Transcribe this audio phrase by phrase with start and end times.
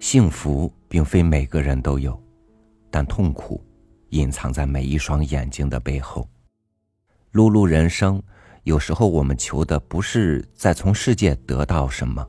[0.00, 2.18] 幸福并非每个人都有，
[2.90, 3.62] 但痛苦
[4.10, 6.28] 隐藏在每一双眼睛的背后。
[7.32, 8.22] 碌碌人生，
[8.62, 12.26] 有时候我们求的不是在从世界得到什么，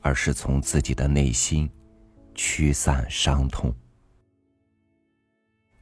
[0.00, 1.68] 而是从自己的内心
[2.34, 3.74] 驱散伤痛。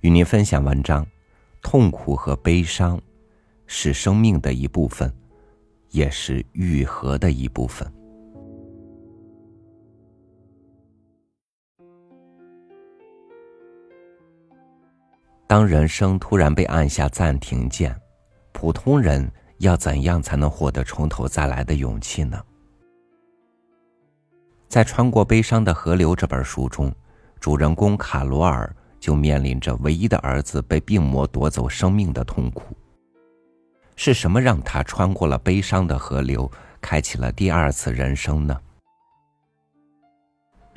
[0.01, 1.07] 与您分享文章：
[1.61, 2.99] 痛苦和悲伤
[3.67, 5.13] 是生命的一部分，
[5.91, 7.93] 也是愈合的一部分。
[15.51, 17.93] 当人生突然被按下暂停键，
[18.53, 19.29] 普通人
[19.59, 22.41] 要怎样才能获得从头再来的勇气呢？
[24.69, 26.95] 在《穿过悲伤的河流》这本书中，
[27.41, 32.77] 主人公卡罗尔就面临着唯一的儿子被病魔夺走生命的痛苦。
[33.97, 36.49] 是什么让他穿过了悲伤的河流，
[36.81, 38.57] 开启了第二次人生呢？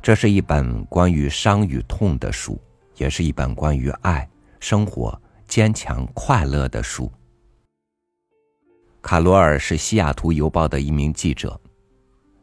[0.02, 2.60] 这是一本关于伤与痛的书，
[2.96, 4.28] 也是一本关于爱。
[4.64, 7.12] 生活坚强快乐的书。
[9.02, 11.60] 卡罗尔是西雅图邮报的一名记者，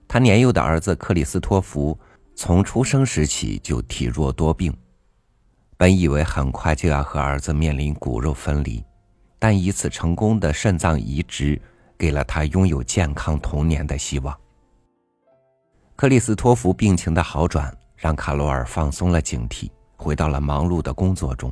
[0.07, 1.99] 他年幼的儿子克里斯托弗
[2.35, 4.71] 从出生时起就体弱多病，
[5.79, 8.85] 本以为很快就要和儿子面临骨肉分离，
[9.39, 11.59] 但一次成功的肾脏移植
[11.97, 14.39] 给了他拥有健康童年的希望。
[15.97, 21.51] 克里斯托弗病情的好转让卡罗尔放松了警惕，回到了忙碌的工作中。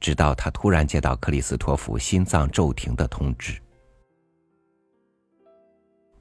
[0.00, 3.60] 直到他突然接到克里斯托弗心脏骤停的通知。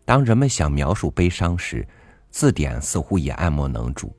[0.06, 1.88] 当人们想描述悲伤时，
[2.30, 4.16] 字典似乎也爱莫能助，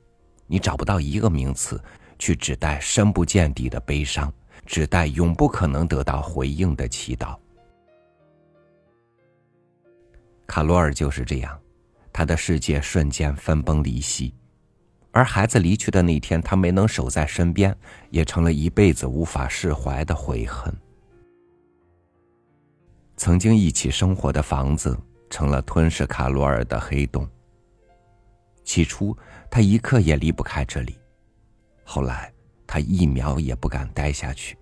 [0.47, 1.81] 你找不到一个名词
[2.17, 4.33] 去指代深不见底的悲伤，
[4.65, 7.37] 指代永不可能得到回应的祈祷。
[10.47, 11.57] 卡罗尔就是这样，
[12.11, 14.33] 他的世界瞬间分崩离析。
[15.11, 17.75] 而孩子离去的那天，他没能守在身边，
[18.09, 20.73] 也成了一辈子无法释怀的悔恨。
[23.17, 24.97] 曾经一起生活的房子，
[25.29, 27.27] 成了吞噬卡罗尔的黑洞。
[28.63, 29.15] 起初，
[29.49, 30.97] 他一刻也离不开这里，
[31.83, 32.31] 后来，
[32.65, 34.57] 他一秒也不敢待下去。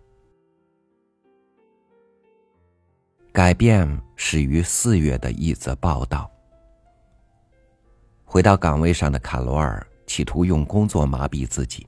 [3.32, 6.30] 改变始于四月的一则报道。
[8.26, 9.86] 回到岗位上的卡罗尔。
[10.09, 11.86] 企图用工作麻痹自己，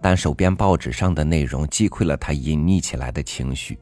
[0.00, 3.78] 但手边报纸上的内容击溃了他隐匿起来的情绪。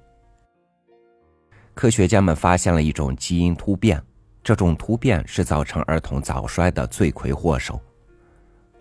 [1.72, 4.02] 科学家们发现了一种基因突变，
[4.42, 7.80] 这种突变是造成儿童早衰的罪魁祸首。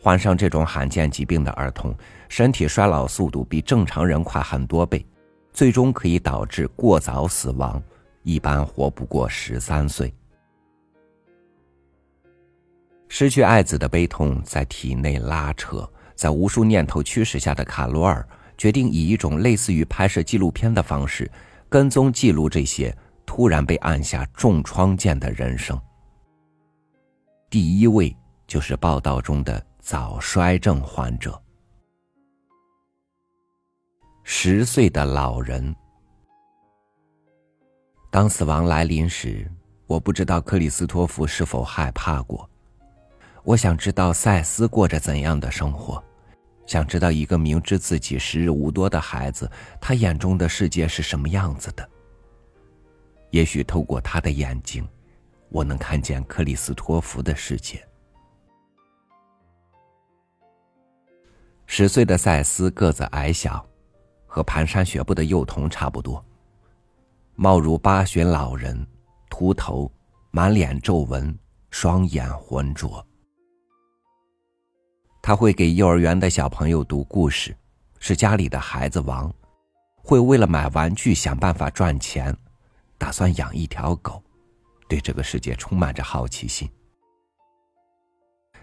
[0.02, 1.96] 患上这种罕见疾病的儿童，
[2.28, 5.06] 身体衰老速度比正常人快很多倍，
[5.54, 7.80] 最终可以导致过早死亡，
[8.24, 10.12] 一般活不过十三岁。
[13.08, 18.28] 失去爱子的悲痛在体内拉扯，在无数念头驱使下的卡罗尔
[18.58, 21.30] 决定以一种类似于拍摄纪录片的方式，
[21.70, 22.96] 跟踪记录这些
[23.26, 25.80] 突然被按下重创键的人生。
[27.50, 28.16] 第一位
[28.48, 31.42] 就是报道中的早衰症患者，
[34.24, 35.74] 十岁的老人。
[38.12, 39.50] 当死亡来临时，
[39.88, 42.50] 我不知道克里斯托弗是否害怕过。
[43.46, 46.04] 我想知道赛斯过着怎样的生活，
[46.66, 51.88] 想知道一个明知自己时日无多的孩子，他眼中的世界是什么样子的。
[53.30, 54.88] 也许透过他的眼睛，
[55.50, 57.88] 我能看见克里斯托弗的世界。
[61.68, 63.64] 十岁的赛斯个子矮小，
[64.26, 66.24] 和蹒跚学步的幼童差不多，
[67.36, 68.88] 貌如八旬老人，
[69.30, 69.92] 秃头，
[70.32, 71.38] 满脸皱纹，
[71.70, 73.06] 双眼浑浊。
[75.28, 77.58] 他会给幼儿园的小朋友读故事，
[77.98, 79.34] 是家里的孩子王，
[79.96, 82.38] 会为了买玩具想办法赚钱，
[83.00, 84.22] 打算养一条狗，
[84.88, 86.70] 对这个世界充满着好奇心。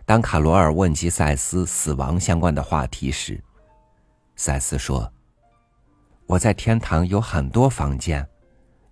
[0.04, 3.42] 当卡罗尔问及赛斯死亡相关的话题时，
[4.36, 5.12] 赛斯说
[6.26, 8.24] ：“我在天堂有很多房间，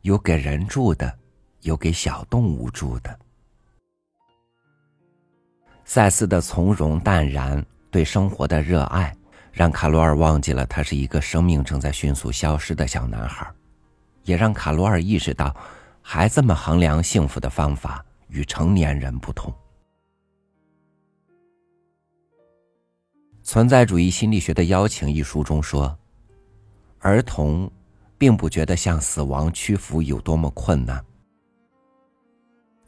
[0.02, 1.16] 有给人住的，
[1.61, 3.16] 有给小动物住的。”
[5.92, 9.12] 赛斯的从容淡然，对生活的热爱，
[9.50, 13.44] 让卡罗尔忘记了他是一个生命正在迅速消失的小男孩，
[14.22, 15.52] 也让卡罗尔意识到，
[16.00, 19.52] 孩子们衡量幸福的方法与成年人不同。
[23.42, 25.98] 《存在主义心理学的邀请》一书中说，
[27.00, 27.69] 儿童
[28.16, 31.04] 并不觉得向死亡屈服有多么困难。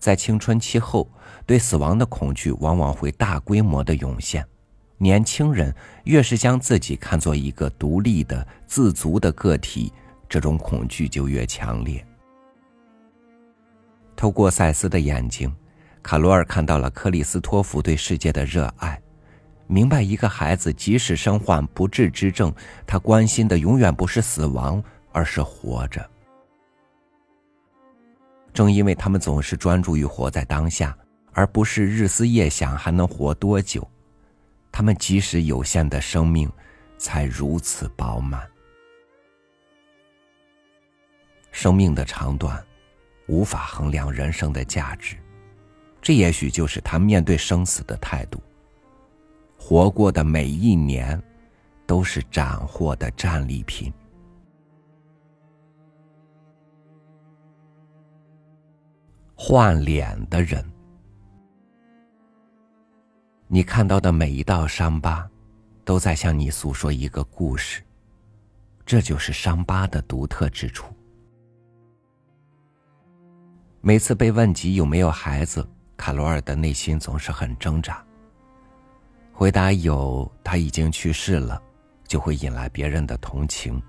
[0.03, 1.09] 在青春期后，
[1.47, 4.45] 对死亡的恐惧往往会大规模的涌现，
[4.99, 5.73] 年轻人
[6.07, 9.93] 越是将自己看作一个独立的、自足的个体，
[10.29, 12.05] 这种恐惧就越强烈。
[14.17, 15.55] 透过赛斯的眼睛，
[16.03, 19.01] 卡罗尔看到了克里斯托弗对世界的热爱，
[19.69, 22.53] 明白一个孩子即使身患不治之症，
[22.85, 24.83] 他关心的永远不是死亡，
[25.13, 26.05] 而是活着。
[28.53, 30.97] 正因为他们总是专注于活在当下，
[31.33, 33.89] 而不是日思夜想还能活多久。
[34.71, 36.51] 他们即使有限的生命，
[36.99, 38.47] 才如此饱满。
[41.51, 42.63] 生命的长短，
[43.27, 45.17] 无法衡量人生的价值，
[46.01, 48.43] 这也许就是他面对生死的态度。
[49.59, 51.23] 活过的每一年，
[51.87, 53.93] 都是斩获的战利品。
[59.45, 60.65] 换脸的人。
[63.49, 65.29] 你看到的每一道伤疤，
[65.85, 67.83] 都在向你诉说一个故事。
[68.87, 70.95] 这就是伤疤的独特之处。
[73.81, 78.01] 每次被问及有没有孩子，卡罗尔的内心总是很挣扎。
[79.33, 81.61] 回答有，他已经去世了，
[82.07, 83.83] 就会引来别人的同情；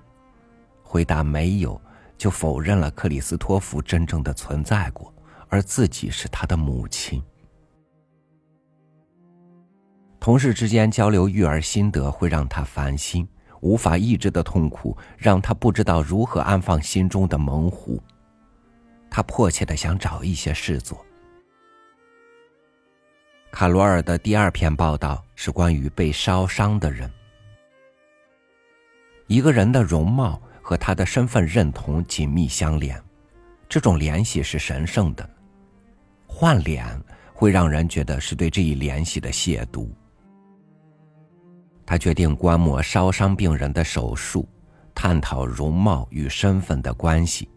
[0.82, 1.80] 回答没有，
[2.18, 5.13] 就否认了克里斯托弗真正的存在过，
[5.54, 7.22] 而自己是他的母亲。
[10.20, 13.28] 同事之间交流育儿心得会让他烦心，
[13.62, 18.02] 无法抑制的痛苦让他不知道如何安放心中的猛虎。
[19.12, 21.06] 他迫切的想找一些事做。
[23.52, 27.08] 卡罗尔的第二篇报道是关于被烧伤的人。
[29.28, 33.00] 一个人的容貌和他的身份认同紧密相连，
[33.70, 35.30] 这种联系是神圣的。
[36.36, 36.86] 换脸
[37.32, 39.88] 会让人觉得是对这一联系的亵渎。
[41.86, 44.50] 他决定观摩烧伤病人的手术，
[44.96, 47.48] 探讨容貌与身份的关系，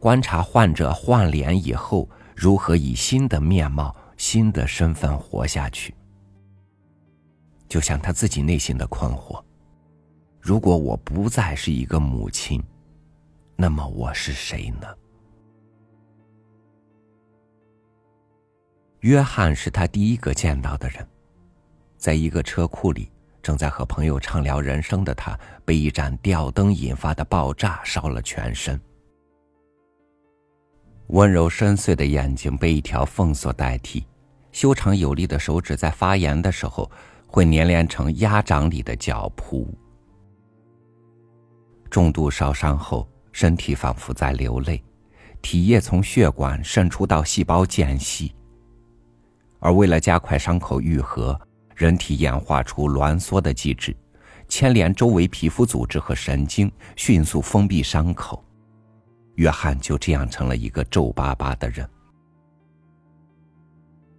[0.00, 5.94] 观察患者换脸以后如何以新的面貌、新的身份活下去。
[7.68, 9.40] 就像他自己内心的困惑：
[10.40, 12.60] 如果我不再是一个母亲，
[13.54, 14.88] 那么我是谁呢？
[19.00, 21.06] 约翰是他第一个见到的人，
[21.96, 23.10] 在一个车库里。
[23.40, 28.78] 正在和朋友畅聊人生的他，被一盏吊灯引发的爆炸烧了全身。
[31.06, 34.04] 温柔深邃的眼睛被一条缝所代替，
[34.52, 36.90] 修长有力的手指在发炎的时候
[37.26, 39.66] 会粘连成鸭掌里的脚蹼。
[41.88, 44.82] 重度烧伤后，身体仿佛在流泪，
[45.40, 48.34] 体液从血管渗出到细胞间隙，
[49.58, 51.38] 而为了加快伤口愈合。
[51.76, 53.96] 人体演化出挛缩的机制，
[54.48, 58.44] 牵连周围皮肤组织和神经，迅速封闭伤口。
[59.36, 61.88] 约翰就这样成了一个皱巴巴的人。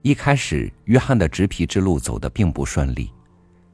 [0.02, 3.12] 一开始，约翰的植皮之路走得并不顺利。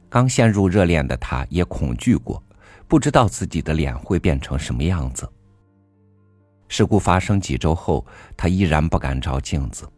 [0.08, 2.42] 刚陷入热恋的他，也恐惧过，
[2.88, 5.30] 不知道自己的脸会变成什么样子。
[6.66, 8.04] 事故发生几周后，
[8.36, 9.88] 他依然不敢照镜子。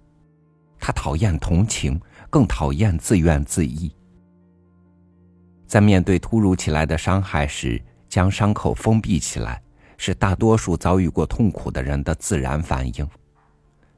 [0.78, 2.00] 他讨厌同情。
[2.30, 3.90] 更讨厌自怨自艾。
[5.66, 9.62] 在面对突如其来的伤害时，将伤口封闭起来，
[9.96, 13.08] 是大多数遭遇过痛苦的人的自然反应。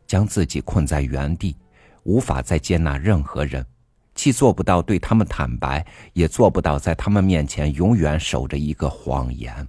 [0.06, 1.56] 将自己困在原地，
[2.04, 3.66] 无法再接纳任何人，
[4.14, 9.66] 既做不到对他们坦白，也做不到在他们面前永远守着一个谎言。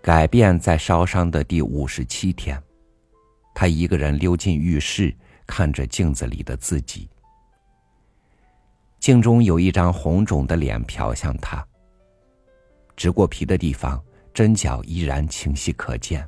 [0.00, 2.62] 改变在烧伤的第五十七天。
[3.60, 5.12] 他一个人溜进浴室，
[5.44, 7.10] 看着镜子里的自己。
[9.00, 11.66] 镜中有一张红肿的脸瞟向他。
[12.96, 14.00] 植过皮的地方，
[14.32, 16.24] 针脚依然清晰可见。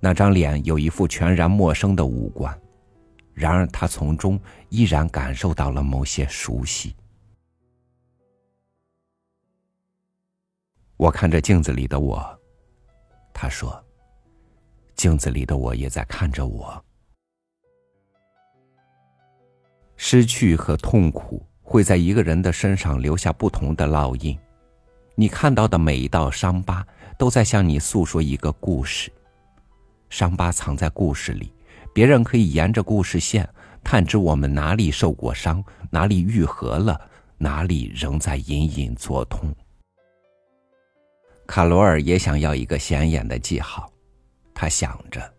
[0.00, 2.60] 那张脸有一副全然陌生的五官，
[3.32, 4.38] 然而他从中
[4.68, 6.94] 依然感受到了某些熟悉。
[10.98, 12.38] 我看着镜子里的我，
[13.32, 13.82] 他说。
[14.94, 16.84] 镜子里的我也在看着我。
[19.96, 24.36] 失去和痛苦会在一个人的身上留下不同的烙印，
[25.14, 26.84] 你看到的每一道伤疤
[27.16, 29.12] 都在向你诉说一个故事。
[30.10, 31.52] 伤疤藏在故事里，
[31.94, 33.48] 别人可以沿着故事线
[33.84, 37.00] 探知我们哪里受过伤，哪里愈合了，
[37.38, 39.54] 哪里仍在隐隐作痛。
[41.46, 43.91] 卡罗尔也想要一个显眼的记号。
[44.54, 45.32] 他想着，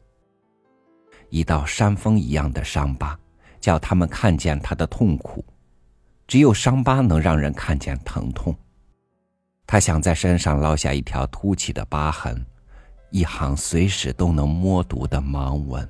[1.29, 3.17] 一道山峰一样的伤疤，
[3.59, 5.43] 叫他们看见他的痛苦。
[6.27, 8.55] 只有伤疤能让人看见疼痛。
[9.67, 12.45] 他想在身上烙下一条凸起的疤痕，
[13.11, 15.87] 一行随时都能摸读的盲文。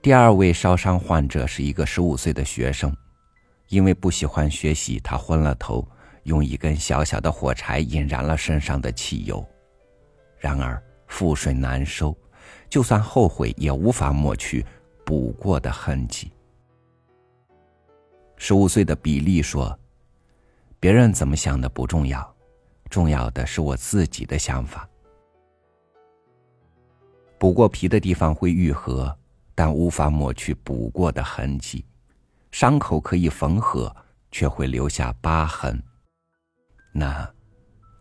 [0.00, 2.96] 第二位烧伤患者是一个十五岁的学生，
[3.68, 5.86] 因为不喜欢学习，他昏了头，
[6.26, 9.42] 用一根小小的火柴引燃了身上的汽油。
[10.38, 12.16] 然而覆水难收，
[12.68, 14.64] 就算后悔，也无法抹去
[15.04, 16.30] 补过的痕迹。
[18.36, 19.76] 十五岁的比利说
[20.78, 22.36] ：“别人怎么想的不重要，
[22.90, 24.86] 重要的是我自己的想法。
[27.38, 29.12] 补过皮的地方会愈合。”
[29.58, 31.82] 但无法抹去补过的痕迹，
[32.52, 33.90] 伤口可以缝合，
[34.30, 35.82] 却会留下疤痕。
[36.98, 37.30] 那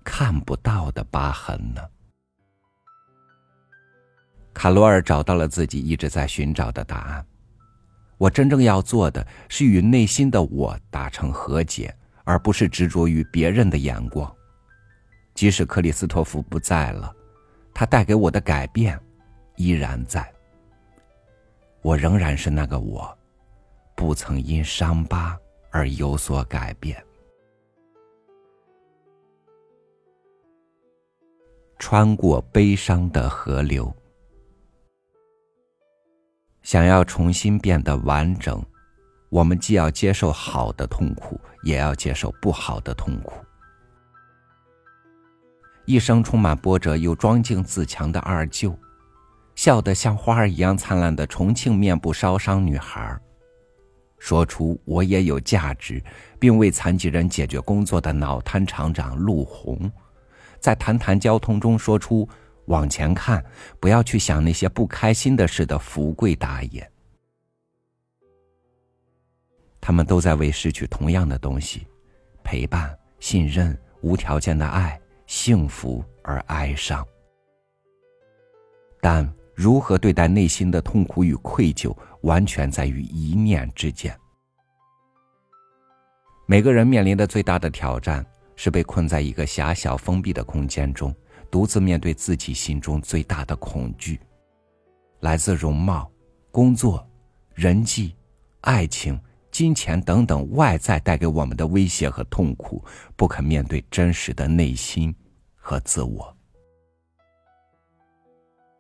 [0.06, 1.82] 看不到的疤痕呢？
[4.54, 7.26] 卡罗尔找到了自己一直在寻找的答案。
[8.18, 14.34] 我真正要做的是与内心的我达成和解，而不是执着于别人的眼光。
[15.34, 17.14] 即使克里斯托弗不在了，
[17.74, 18.98] 他带给我的改变
[19.58, 20.26] 依然在。
[21.82, 23.14] 我仍然是那个我，
[23.94, 25.38] 不曾因伤疤
[25.70, 27.04] 而有所改变。
[31.78, 33.94] 穿过悲伤的河流，
[36.62, 38.64] 想要重新变得完整，
[39.30, 43.34] 我们既要接受好的痛苦，也要接受不好的痛苦。
[45.86, 48.78] 一生充满波折又庄敬自强的二舅。
[49.54, 53.18] 笑得像花儿一样灿烂的重庆面部烧伤女孩，
[54.20, 56.04] 说出“我也有价值”，
[56.38, 59.90] 并为残疾人解决工作的脑瘫厂长陆红，
[60.66, 62.28] 在谈谈交通中说出
[62.66, 63.46] “往前看，
[63.80, 66.92] 不要去想那些不开心的事”的福贵大爷，
[69.80, 71.86] 他们都在为失去同样的东西——
[72.44, 77.06] 陪伴、信任、无条件的爱、幸福而哀伤，
[79.00, 79.32] 但。
[79.58, 84.14] 如何对待内心的痛苦与愧疚，完全在于一念之间。
[86.46, 91.14] 每个人面临的最大的挑战，是被困在一个狭小封闭的空间中，
[91.52, 94.20] 独自面对自己心中最大的恐惧，
[95.20, 96.12] 来自容貌、
[96.52, 97.08] 工作、
[97.54, 98.16] 人际、
[98.62, 99.20] 爱情、
[99.52, 102.84] 金钱等等外在带给我们的威胁和痛苦，
[103.16, 105.16] 不肯面对真实的内心
[105.56, 106.36] 和自我。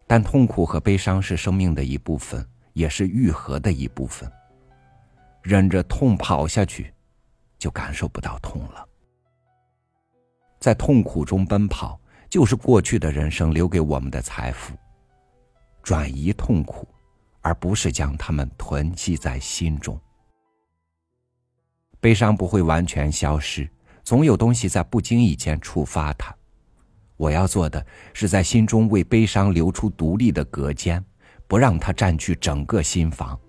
[0.07, 4.31] 但痛苦和悲伤是生命的一部分，也是愈合的一部分。
[5.41, 6.93] 忍着痛跑下去，
[7.57, 8.87] 就感受不到痛了。
[10.59, 14.73] 在痛苦中奔跑，就是过去的人生留给我们的财富。
[15.83, 16.87] 转移痛苦，
[17.41, 19.99] 而不是将它们囤积在心中。
[21.99, 23.69] 悲伤不会完全消失，
[24.03, 26.35] 总有东西在不经意间触发它。
[27.17, 31.03] 我要做的是在心中为悲伤留出独立的隔间，
[31.47, 33.39] 不让它占据整个心房。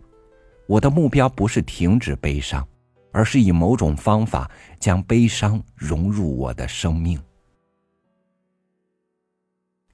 [0.67, 2.67] 我的目标不是停止悲伤，
[3.17, 7.19] 而是以某种方法将悲伤融入我的生命。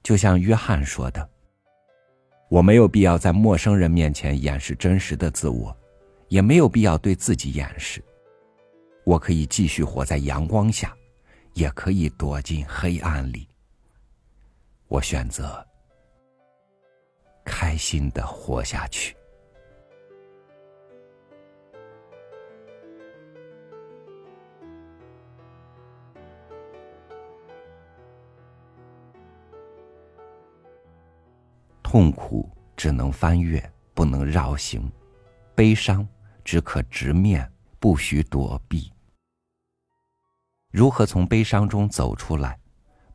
[0.03, 1.29] 就像约翰说的
[2.51, 5.73] ：“我没有必要在陌生人面前掩饰真实的自我，
[6.27, 8.03] 也没有必要对自己掩饰。
[9.05, 10.93] 我可以继续活在阳光下，
[11.53, 13.47] 也可以躲进黑暗里。”
[14.89, 15.65] 我选择
[17.45, 19.15] 开心的活下去。
[31.93, 34.81] 痛苦只能翻越，不能绕行；
[35.53, 36.07] 悲伤
[36.43, 37.47] 只可直面，
[37.79, 38.91] 不许躲避。
[40.71, 42.57] 如何从悲伤中走出来？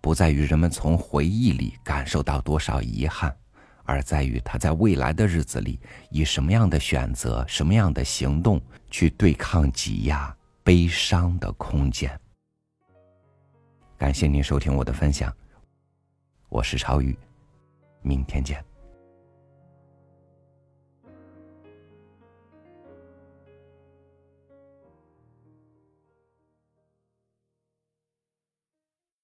[0.01, 3.37] 不在于人们从回忆里感受到多少遗憾，
[3.83, 10.33] 而在于他在未来的日子里以什么样的选择、什么样的行动去对抗挤压
[10.63, 12.09] 悲伤的空间。
[13.97, 15.37] 感谢您收听我的分享，
[16.49, 17.19] 我是超宇，
[18.03, 18.65] 明天见。